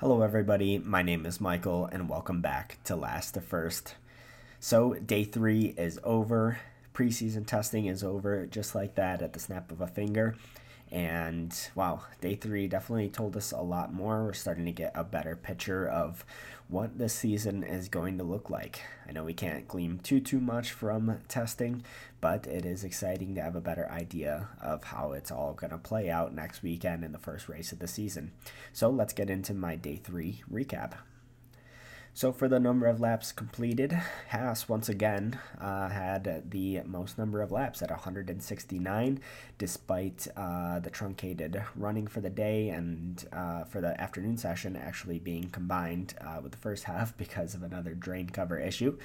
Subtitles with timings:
[0.00, 0.76] Hello, everybody.
[0.76, 3.94] My name is Michael, and welcome back to Last to First.
[4.60, 6.58] So, day three is over.
[6.92, 10.36] Preseason testing is over just like that at the snap of a finger.
[10.90, 14.24] And wow, day three definitely told us a lot more.
[14.24, 16.24] We're starting to get a better picture of
[16.68, 18.82] what this season is going to look like.
[19.08, 21.82] I know we can't glean too too much from testing,
[22.20, 25.78] but it is exciting to have a better idea of how it's all going to
[25.78, 28.32] play out next weekend in the first race of the season.
[28.72, 30.94] So let's get into my day three recap.
[32.16, 33.92] So for the number of laps completed,
[34.30, 39.20] Haas once again uh, had the most number of laps at 169,
[39.58, 45.18] despite uh, the truncated running for the day and uh, for the afternoon session actually
[45.18, 48.96] being combined uh, with the first half because of another drain cover issue.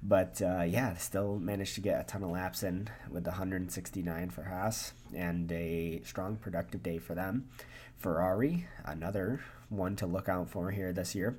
[0.00, 4.44] But uh, yeah, still managed to get a ton of laps in with 169 for
[4.44, 7.48] Haas and a strong productive day for them.
[7.98, 9.40] Ferrari, another
[9.70, 11.36] one to look out for here this year.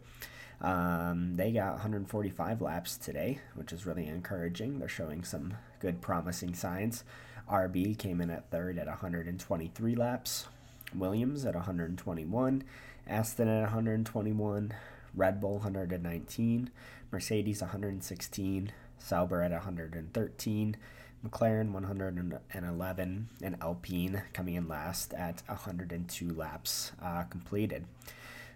[0.62, 4.80] Um, they got 145 laps today, which is really encouraging.
[4.80, 7.04] They're showing some good, promising signs.
[7.50, 10.48] RB came in at third at 123 laps.
[10.94, 12.64] Williams at 121.
[13.08, 14.74] Aston at 121.
[15.16, 16.70] Red Bull 119.
[17.12, 18.72] Mercedes 116.
[19.00, 20.78] Sauber at 113.
[21.26, 27.86] McLaren 111 and Alpine coming in last at 102 laps uh, completed.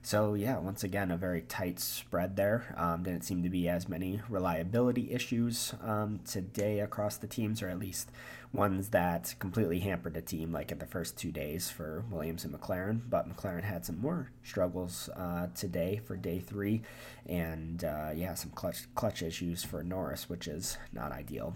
[0.05, 2.75] So yeah, once again, a very tight spread there.
[2.77, 7.69] Um, didn't seem to be as many reliability issues um, today across the teams, or
[7.69, 8.11] at least
[8.53, 12.53] ones that completely hampered a team, like in the first two days for Williams and
[12.53, 13.01] McLaren.
[13.09, 16.83] But McLaren had some more struggles uh, today for day three,
[17.25, 21.55] and uh, yeah, some clutch clutch issues for Norris, which is not ideal.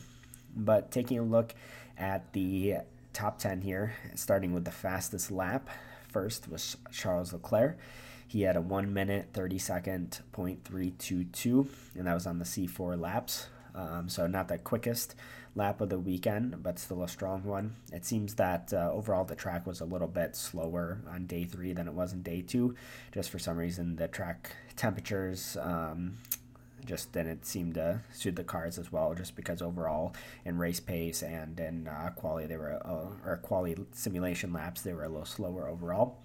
[0.55, 1.53] But taking a look
[1.99, 2.77] at the
[3.13, 5.69] top 10 here, starting with the fastest lap,
[6.09, 7.77] first was Charles Leclerc.
[8.27, 13.47] He had a 1 minute 30 second .322, and that was on the C4 laps.
[13.73, 15.15] Um, so not the quickest
[15.55, 17.75] lap of the weekend, but still a strong one.
[17.91, 21.73] It seems that uh, overall the track was a little bit slower on day three
[21.73, 22.75] than it was in day two.
[23.11, 26.13] Just for some reason, the track temperatures um,
[26.89, 29.13] just didn't seem to suit the cars as well.
[29.13, 33.85] Just because overall in race pace and in uh, quality, they were uh, or quality
[33.91, 36.17] simulation laps, they were a little slower overall.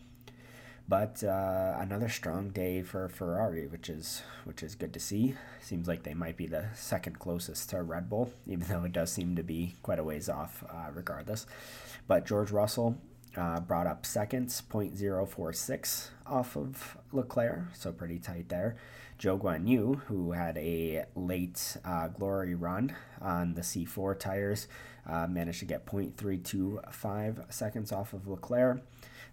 [0.88, 5.34] But uh, another strong day for Ferrari, which is which is good to see.
[5.60, 9.12] Seems like they might be the second closest to Red Bull, even though it does
[9.12, 11.46] seem to be quite a ways off, uh, regardless.
[12.06, 12.98] But George Russell
[13.36, 18.76] uh, brought up seconds, 0.046 off of Leclerc, so pretty tight there.
[19.18, 24.68] Zhou Guan Yu, who had a late uh, glory run on the C4 tires,
[25.06, 28.82] uh, managed to get 0.325 seconds off of Leclerc.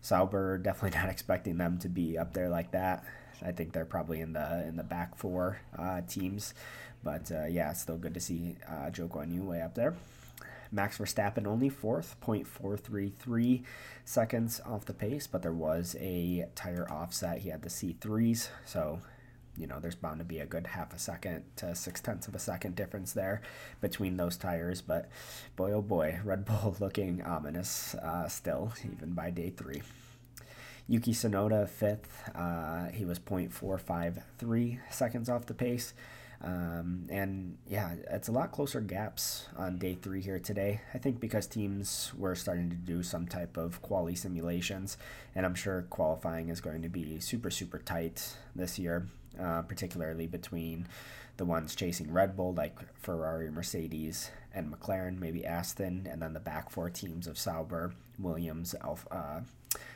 [0.01, 3.03] Sauber definitely not expecting them to be up there like that.
[3.43, 6.53] I think they're probably in the in the back four uh, teams,
[7.03, 9.95] but uh, yeah, still good to see uh, Guan Yu way up there.
[10.71, 13.63] Max Verstappen only fourth, 0.433
[14.05, 17.39] seconds off the pace, but there was a tire offset.
[17.39, 19.01] He had the C3s, so
[19.61, 22.33] you know there's bound to be a good half a second to six tenths of
[22.33, 23.43] a second difference there
[23.79, 24.81] between those tires.
[24.81, 25.07] But
[25.55, 29.83] boy, oh boy, Red Bull looking ominous uh, still, even by day three.
[30.87, 32.29] Yuki Tsunoda fifth.
[32.33, 35.93] Uh, he was 0.453 seconds off the pace.
[36.43, 40.81] Um, and yeah, it's a lot closer gaps on day three here today.
[40.91, 44.97] I think because teams were starting to do some type of quality simulations,
[45.35, 49.05] and I'm sure qualifying is going to be super, super tight this year,
[49.41, 50.87] uh, particularly between
[51.37, 56.39] the ones chasing Red Bull, like Ferrari, Mercedes, and McLaren, maybe Aston, and then the
[56.39, 58.75] back four teams of Sauber, Williams,
[59.09, 59.41] uh,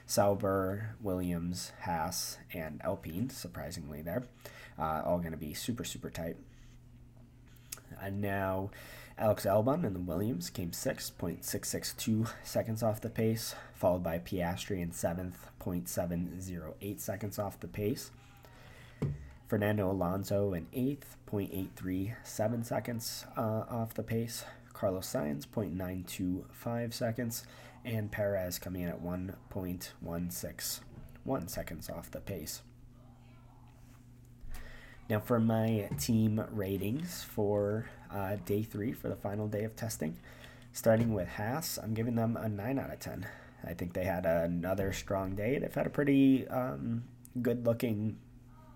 [0.05, 4.23] Sauber, Williams, Haas, and Alpine, surprisingly, there.
[4.79, 6.37] Uh, all going to be super, super tight.
[8.01, 8.71] And now
[9.17, 14.91] Alex Albon and the Williams came 6.662 seconds off the pace, followed by Piastri in
[14.91, 18.11] 7th, 0.708 seconds off the pace.
[19.47, 24.43] Fernando Alonso in 8th, 0.837 seconds uh, off the pace.
[24.73, 27.45] Carlos Sainz, 0.925 seconds
[27.85, 32.61] and Perez coming in at 1.161 seconds off the pace.
[35.07, 40.17] Now, for my team ratings for uh, day three, for the final day of testing,
[40.73, 43.27] starting with Haas, I'm giving them a 9 out of 10.
[43.63, 45.59] I think they had another strong day.
[45.59, 47.03] They've had a pretty um,
[47.41, 48.17] good looking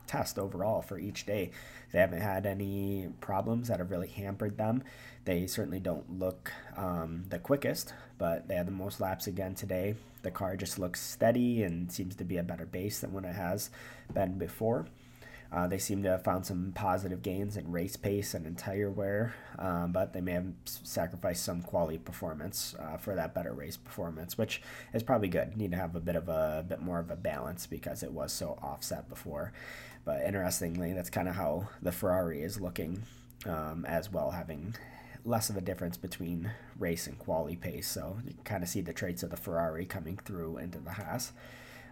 [0.10, 1.52] test overall for each day.
[1.92, 4.84] They haven't had any problems that have really hampered them.
[5.26, 9.96] They certainly don't look um, the quickest, but they had the most laps again today.
[10.24, 13.36] The car just looks steady and seems to be a better base than when it
[13.36, 13.70] has
[14.12, 14.88] been before.
[15.52, 18.92] Uh, they seem to have found some positive gains in race pace and in tire
[18.92, 23.76] wear, um, but they may have sacrificed some quality performance uh, for that better race
[23.76, 24.62] performance, which
[24.94, 25.58] is probably good.
[25.58, 28.14] Need to have a bit of a, a bit more of a balance because it
[28.14, 29.52] was so offset before.
[30.06, 33.04] But interestingly, that's kind of how the Ferrari is looking
[33.46, 34.76] um, as well, having
[35.26, 37.88] less of a difference between race and quality pace.
[37.88, 41.32] So you kind of see the traits of the Ferrari coming through into the Haas.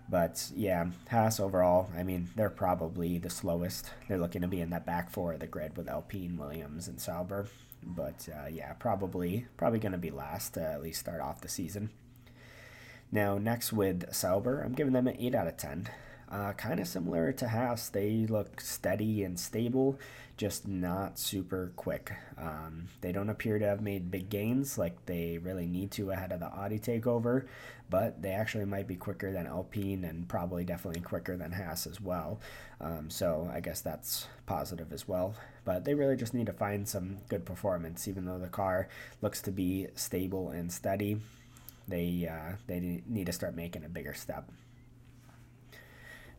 [0.10, 3.90] But yeah, Haas overall, I mean, they're probably the slowest.
[4.08, 7.00] They're looking to be in that back four of the grid with Alpine, Williams, and
[7.00, 7.48] Sauber.
[7.84, 11.50] But uh, yeah, probably probably going to be last to at least start off the
[11.50, 11.90] season.
[13.12, 15.90] Now, next with Sauber, I'm giving them an 8 out of 10.
[16.30, 19.98] Uh, kind of similar to Haas, they look steady and stable,
[20.36, 22.12] just not super quick.
[22.38, 26.34] Um, they don't appear to have made big gains like they really need to ahead
[26.34, 27.48] of the Audi takeover,
[27.90, 32.02] but they actually might be quicker than Alpine and probably definitely quicker than Haas as
[32.02, 32.42] well.
[32.82, 35.34] Um, so I guess that's positive as well.
[35.64, 38.90] But they really just need to find some good performance, even though the car
[39.22, 41.20] looks to be stable and steady.
[41.88, 44.50] They uh, they need to start making a bigger step.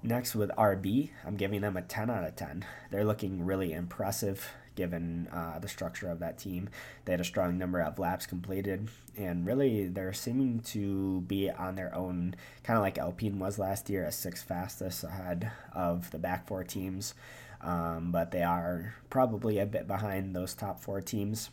[0.02, 2.64] Next with RB, I'm giving them a 10 out of 10.
[2.90, 6.68] They're looking really impressive given uh, the structure of that team.
[7.04, 11.74] They had a strong number of laps completed, and really they're seeming to be on
[11.74, 16.18] their own, kind of like Alpine was last year, as sixth fastest ahead of the
[16.18, 17.14] back four teams.
[17.60, 21.50] Um, but they are probably a bit behind those top four teams.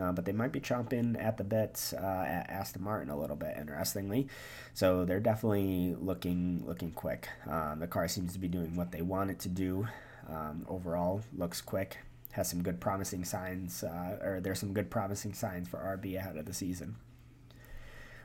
[0.00, 3.36] Uh, but they might be chomping at the bit uh, at Aston Martin a little
[3.36, 4.28] bit, interestingly.
[4.72, 7.28] So they're definitely looking looking quick.
[7.48, 9.86] Um, the car seems to be doing what they want it to do.
[10.28, 11.98] Um, overall, looks quick.
[12.32, 16.36] Has some good promising signs, uh, or there's some good promising signs for RB ahead
[16.36, 16.96] of the season.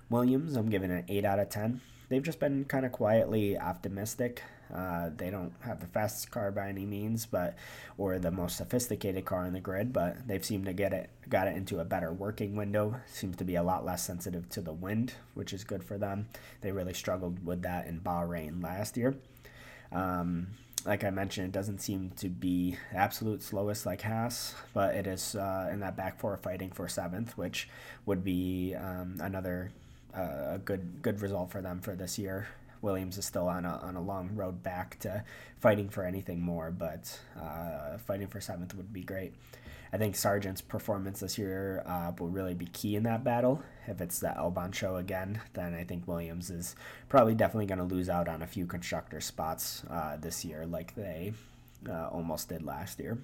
[0.10, 4.44] Williams, I'm giving an 8 out of 10 they've just been kind of quietly optimistic.
[4.74, 7.56] Uh, they don't have the fastest car by any means, but
[7.98, 11.48] or the most sophisticated car in the grid, but they've seemed to get it got
[11.48, 12.96] it into a better working window.
[13.08, 16.28] Seems to be a lot less sensitive to the wind, which is good for them.
[16.62, 19.16] They really struggled with that in Bahrain last year.
[19.92, 20.48] Um,
[20.86, 25.36] like I mentioned, it doesn't seem to be absolute slowest like Haas, but it is
[25.36, 27.68] uh, in that back four fighting for seventh, which
[28.06, 29.72] would be um, another
[30.14, 32.48] a good good result for them for this year.
[32.82, 35.24] Williams is still on a, on a long road back to
[35.60, 39.34] fighting for anything more, but uh, fighting for seventh would be great.
[39.92, 43.64] I think Sargeant's performance this year uh, will really be key in that battle.
[43.88, 46.76] If it's the Albon show again, then I think Williams is
[47.10, 50.94] probably definitely going to lose out on a few constructor spots uh, this year, like
[50.94, 51.34] they
[51.90, 53.18] uh, almost did last year.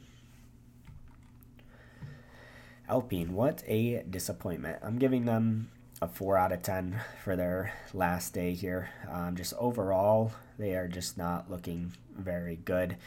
[2.90, 4.80] Alpine, what a disappointment.
[4.84, 5.70] I'm giving them
[6.02, 8.90] a four out of ten for their last day here.
[9.10, 12.98] Um, just overall, they are just not looking very good.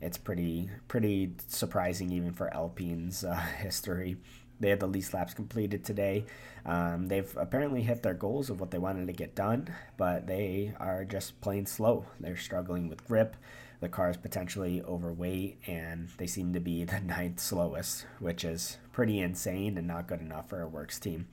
[0.00, 4.16] It's pretty pretty surprising even for Alpine's uh, history.
[4.60, 6.24] They had the least laps completed today.
[6.66, 10.74] Um, they've apparently hit their goals of what they wanted to get done, but they
[10.80, 12.06] are just plain slow.
[12.18, 13.36] They're struggling with grip.
[13.80, 18.78] The car is potentially overweight, and they seem to be the ninth slowest, which is
[18.92, 21.28] pretty insane and not good enough for a works team.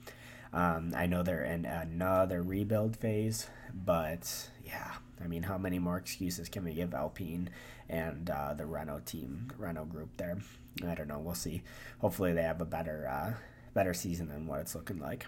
[0.56, 5.98] Um, I know they're in another rebuild phase, but yeah, I mean, how many more
[5.98, 7.50] excuses can we give Alpine
[7.90, 10.38] and uh, the Renault team, Renault group there?
[10.82, 11.18] I don't know.
[11.18, 11.62] We'll see.
[11.98, 13.34] Hopefully, they have a better, uh,
[13.74, 15.26] better season than what it's looking like.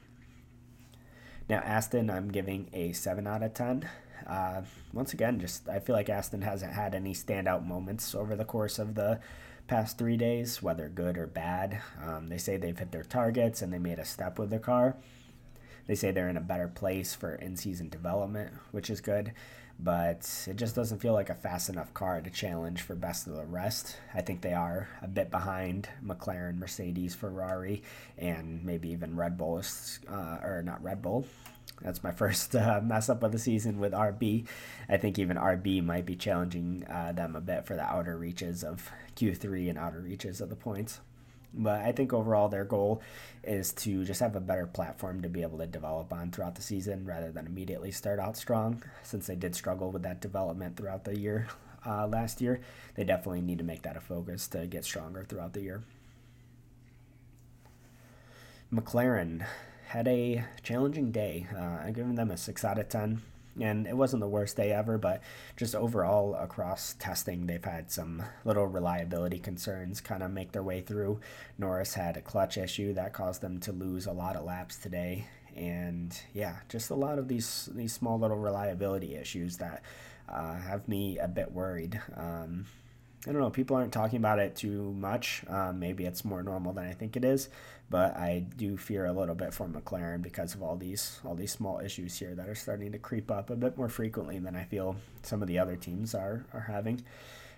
[1.51, 3.87] Now, Aston, I'm giving a 7 out of 10.
[4.27, 4.63] Uh,
[4.95, 8.79] once again, just I feel like Aston hasn't had any standout moments over the course
[8.79, 9.21] of the
[9.67, 11.83] past three days, whether good or bad.
[12.03, 14.97] Um, they say they've hit their targets and they made a step with the car.
[15.89, 19.33] They say they're in a better place for in season development, which is good,
[19.81, 23.35] but it just doesn't feel like a fast enough car to challenge for best of
[23.35, 23.97] the rest.
[24.15, 27.83] I think they are a bit behind McLaren, Mercedes, Ferrari,
[28.17, 29.61] and maybe even Red Bull,
[30.09, 31.27] uh, or not Red Bull,
[31.83, 34.47] that's my first uh, mess up of the season with RB.
[34.89, 38.65] I think even RB might be challenging uh, them a bit for the outer reaches
[38.65, 41.01] of Q3 and outer reaches of the points.
[41.55, 43.03] But I think overall their goal
[43.43, 46.63] is to just have a better platform to be able to develop on throughout the
[46.63, 48.83] season rather than immediately start out strong.
[49.03, 51.49] Since they did struggle with that development throughout the year
[51.87, 52.61] uh, last year,
[52.95, 55.83] they definitely need to make that a focus to get stronger throughout the year.
[58.73, 59.47] McLaren
[59.89, 61.47] had a challenging day.
[61.57, 63.23] Uh, I'm giving them a 6 out of 10.
[63.61, 65.23] And it wasn't the worst day ever, but
[65.57, 70.81] just overall across testing, they've had some little reliability concerns kind of make their way
[70.81, 71.21] through.
[71.59, 75.27] Norris had a clutch issue that caused them to lose a lot of laps today,
[75.57, 79.83] and yeah, just a lot of these these small little reliability issues that
[80.29, 82.01] uh, have me a bit worried.
[82.17, 82.67] Um,
[83.27, 83.51] I don't know.
[83.51, 85.43] People aren't talking about it too much.
[85.49, 87.49] Um, maybe it's more normal than I think it is,
[87.91, 91.53] but I do fear a little bit for McLaren because of all these all these
[91.53, 94.65] small issues here that are starting to creep up a bit more frequently than I
[94.65, 97.03] feel some of the other teams are are having.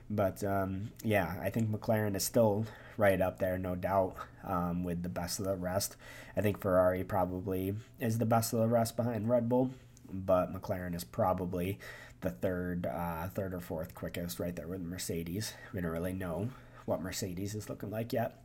[0.08, 5.02] But um, yeah, I think McLaren is still right up there, no doubt, um, with
[5.02, 5.96] the best of the rest.
[6.36, 9.70] I think Ferrari probably is the best of the rest behind Red Bull,
[10.12, 11.78] but McLaren is probably
[12.20, 15.54] the third, uh, third or fourth quickest, right there with Mercedes.
[15.72, 16.50] We don't really know
[16.84, 18.42] what Mercedes is looking like yet.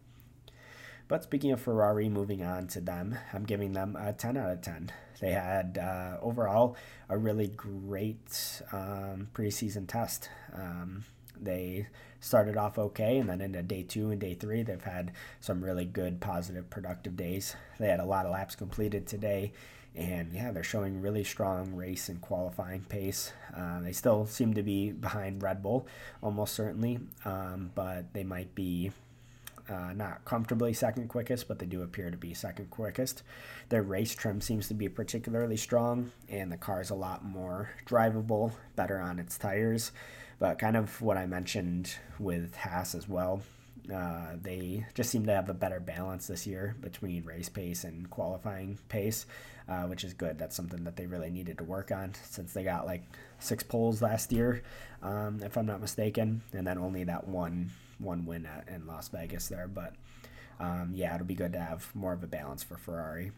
[1.07, 4.61] But speaking of Ferrari, moving on to them, I'm giving them a 10 out of
[4.61, 4.91] 10.
[5.21, 6.75] They had uh, overall
[7.09, 10.29] a really great um, preseason test.
[10.53, 11.03] Um,
[11.39, 11.87] they
[12.19, 15.85] started off okay, and then into day two and day three, they've had some really
[15.85, 17.55] good, positive, productive days.
[17.79, 19.53] They had a lot of laps completed today,
[19.95, 23.31] and yeah, they're showing really strong race and qualifying pace.
[23.55, 25.87] Uh, they still seem to be behind Red Bull,
[26.21, 28.91] almost certainly, um, but they might be
[29.69, 33.23] uh, not comfortably second quickest, but they do appear to be second quickest.
[33.69, 37.69] Their race trim seems to be particularly strong, and the car is a lot more
[37.85, 39.91] drivable, better on its tires.
[40.37, 43.41] But kind of what I mentioned with Haas as well,
[43.93, 48.09] uh, they just seem to have a better balance this year between race pace and
[48.09, 49.25] qualifying pace
[49.67, 50.37] uh, which is good.
[50.37, 53.03] That's something that they really needed to work on since they got like
[53.39, 54.61] six poles last year,
[55.01, 59.07] um, if I'm not mistaken, and then only that one one win at, in Las
[59.09, 59.67] Vegas there.
[59.67, 59.93] But
[60.59, 63.31] um, yeah, it'll be good to have more of a balance for Ferrari.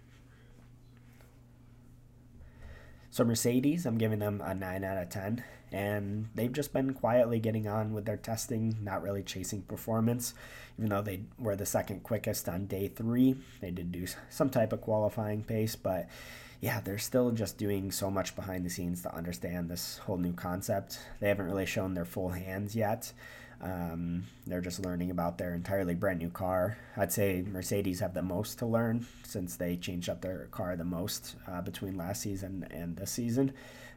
[3.09, 7.39] So Mercedes, I'm giving them a 9 out of 10, and they've just been quietly
[7.39, 10.33] getting on with their testing, not really chasing performance.
[10.77, 14.73] Even though they were the second quickest on day three, they did do some type
[14.73, 16.07] of qualifying pace, but
[16.59, 20.33] yeah, they're still just doing so much behind the scenes to understand this whole new
[20.33, 20.99] concept.
[21.19, 23.11] They haven't really shown their full hands yet.
[23.61, 26.77] Um, they're just learning about their entirely brand new car.
[26.95, 30.83] I'd say Mercedes have the most to learn since they changed up their car the
[30.83, 33.53] most uh, between last season and this season.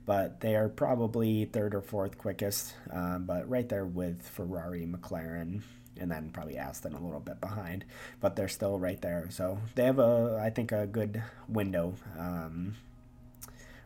[0.07, 5.61] But they are probably third or fourth quickest, um, but right there with Ferrari, McLaren,
[5.99, 7.85] and then probably Aston a little bit behind.
[8.19, 9.29] But they're still right there.
[9.31, 11.95] So they have a, I think, a good window.
[12.19, 12.77] Um,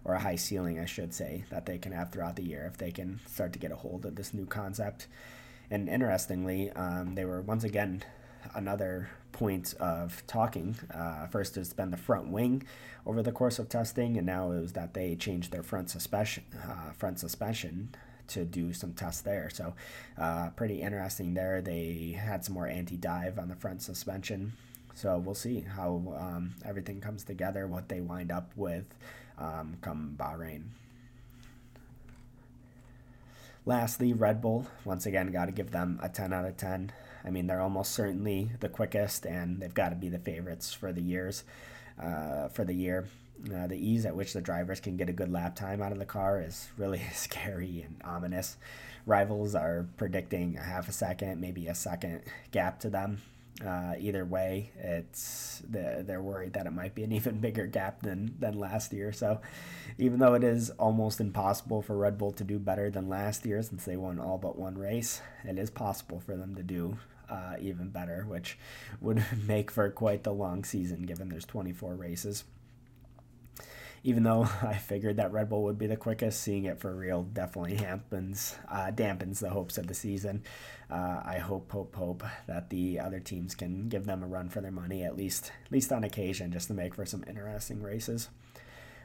[0.05, 2.77] or a high ceiling, I should say, that they can have throughout the year if
[2.77, 5.07] they can start to get a hold of this new concept.
[5.71, 8.05] And interestingly, um, they were once again
[8.55, 10.77] another point of talking.
[10.95, 12.63] Uh, first, it's been the front wing
[13.07, 16.45] over the course of testing, and now it was that they changed their front suspension,
[16.63, 17.95] uh, front suspension
[18.29, 19.51] to do some tests there.
[19.51, 19.75] So,
[20.17, 21.61] uh, pretty interesting there.
[21.61, 24.53] They had some more anti-dive on the front suspension.
[24.95, 28.85] So we'll see how um, everything comes together, what they wind up with
[29.39, 30.63] um, come Bahrain.
[33.67, 34.67] Lastly, Red Bull.
[34.85, 36.93] Once again, got to give them a 10 out of 10.
[37.25, 40.93] I mean, they're almost certainly the quickest, and they've got to be the favorites for
[40.93, 41.45] the years,
[42.03, 43.09] uh, for the year.
[43.53, 45.99] Uh, the ease at which the drivers can get a good lap time out of
[45.99, 48.57] the car is really scary and ominous.
[49.07, 53.23] Rivals are predicting a half a second, maybe a second gap to them
[53.65, 58.35] uh, either way, it's they're worried that it might be an even bigger gap than
[58.39, 59.13] than last year.
[59.13, 59.41] So,
[59.99, 63.63] even though it is almost impossible for Red Bull to do better than last year,
[63.63, 66.99] since they won all but one race, it is possible for them to do
[67.31, 68.59] uh, even better, which
[69.01, 72.45] would make for quite the long season, given there's 24 races
[74.05, 77.23] even though I figured that Red Bull would be the quickest, seeing it for real
[77.23, 80.45] definitely dampens uh, dampens the hopes of the season.
[80.91, 84.61] Uh, I hope, hope, hope that the other teams can give them a run for
[84.61, 88.29] their money at least, at least on occasion, just to make for some interesting races.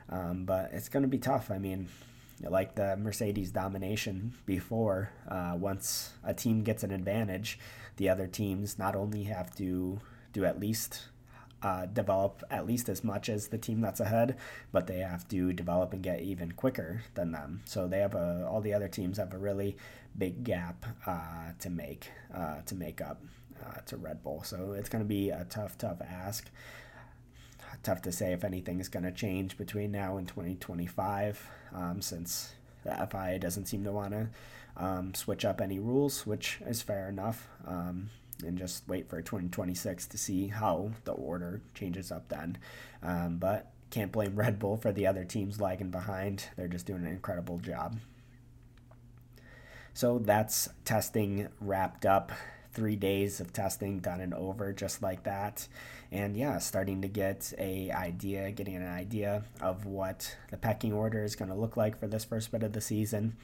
[0.09, 1.49] Um, but it's going to be tough.
[1.49, 1.87] I mean,
[2.41, 7.59] like the Mercedes domination before, uh, once a team gets an advantage,
[7.97, 9.99] the other teams not only have to
[10.33, 11.07] do at least
[11.61, 14.37] uh, develop at least as much as the team that's ahead,
[14.71, 17.61] but they have to develop and get even quicker than them.
[17.65, 19.77] So they have a all the other teams have a really
[20.17, 23.21] big gap uh, to make uh, to make up
[23.65, 24.43] uh, to Red Bull.
[24.43, 26.49] So it's going to be a tough, tough ask.
[27.83, 32.53] Tough to say if anything is going to change between now and 2025, um, since
[32.83, 34.27] the FIA doesn't seem to want to
[34.75, 37.47] um, switch up any rules, which is fair enough.
[37.65, 38.09] Um,
[38.45, 42.57] and just wait for 2026 to see how the order changes up then.
[43.03, 46.45] Um, but can't blame Red Bull for the other teams lagging behind.
[46.55, 47.99] They're just doing an incredible job.
[49.93, 52.31] So that's testing wrapped up.
[52.71, 55.67] Three days of testing done and over just like that.
[56.11, 61.23] And yeah, starting to get a idea, getting an idea of what the pecking order
[61.23, 63.37] is going to look like for this first bit of the season.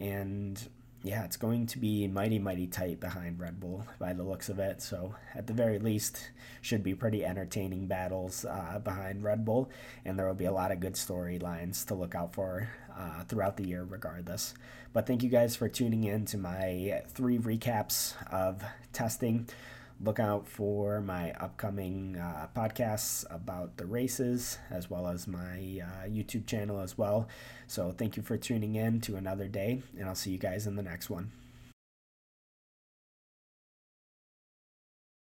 [0.00, 0.60] And
[1.04, 4.58] yeah, it's going to be mighty, mighty tight behind Red Bull by the looks of
[4.58, 4.80] it.
[4.80, 6.30] So, at the very least,
[6.62, 9.70] should be pretty entertaining battles uh, behind Red Bull,
[10.06, 13.58] and there will be a lot of good storylines to look out for uh, throughout
[13.58, 14.54] the year, regardless.
[14.94, 19.46] But thank you guys for tuning in to my three recaps of testing
[20.00, 26.06] look out for my upcoming uh, podcasts about the races as well as my uh,
[26.06, 27.28] YouTube channel as well.
[27.66, 30.76] So, thank you for tuning in to another day, and I'll see you guys in
[30.76, 31.30] the next one.